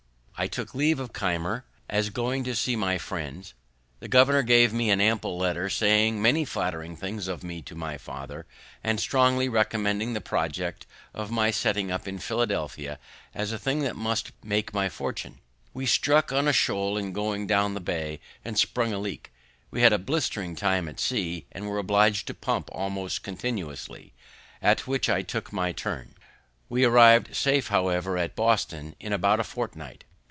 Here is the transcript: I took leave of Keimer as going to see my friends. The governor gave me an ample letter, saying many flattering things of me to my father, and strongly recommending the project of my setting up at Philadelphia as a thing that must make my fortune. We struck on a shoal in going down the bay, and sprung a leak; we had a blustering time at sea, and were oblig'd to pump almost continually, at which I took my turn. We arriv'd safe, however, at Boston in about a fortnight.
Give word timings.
I 0.37 0.47
took 0.47 0.73
leave 0.73 0.99
of 0.99 1.13
Keimer 1.13 1.65
as 1.87 2.09
going 2.09 2.43
to 2.45 2.55
see 2.55 2.75
my 2.75 2.97
friends. 2.97 3.53
The 3.99 4.07
governor 4.07 4.41
gave 4.41 4.73
me 4.73 4.89
an 4.89 4.99
ample 4.99 5.37
letter, 5.37 5.69
saying 5.69 6.19
many 6.19 6.45
flattering 6.45 6.95
things 6.95 7.27
of 7.27 7.43
me 7.43 7.61
to 7.61 7.75
my 7.75 7.99
father, 7.99 8.47
and 8.83 8.99
strongly 8.99 9.47
recommending 9.47 10.13
the 10.13 10.19
project 10.19 10.87
of 11.13 11.29
my 11.29 11.51
setting 11.51 11.91
up 11.91 12.07
at 12.07 12.23
Philadelphia 12.23 12.97
as 13.35 13.51
a 13.51 13.59
thing 13.59 13.81
that 13.81 13.95
must 13.95 14.31
make 14.43 14.73
my 14.73 14.89
fortune. 14.89 15.37
We 15.75 15.85
struck 15.85 16.31
on 16.31 16.47
a 16.47 16.53
shoal 16.53 16.97
in 16.97 17.13
going 17.13 17.45
down 17.45 17.75
the 17.75 17.79
bay, 17.79 18.19
and 18.43 18.57
sprung 18.57 18.91
a 18.91 18.97
leak; 18.97 19.31
we 19.69 19.81
had 19.81 19.93
a 19.93 19.99
blustering 19.99 20.55
time 20.55 20.87
at 20.89 20.99
sea, 20.99 21.45
and 21.51 21.67
were 21.69 21.77
oblig'd 21.77 22.25
to 22.25 22.33
pump 22.33 22.67
almost 22.71 23.21
continually, 23.21 24.15
at 24.59 24.87
which 24.87 25.07
I 25.07 25.21
took 25.21 25.53
my 25.53 25.71
turn. 25.71 26.15
We 26.67 26.83
arriv'd 26.83 27.35
safe, 27.35 27.67
however, 27.67 28.17
at 28.17 28.35
Boston 28.35 28.95
in 28.99 29.13
about 29.13 29.39
a 29.39 29.43
fortnight. 29.43 30.03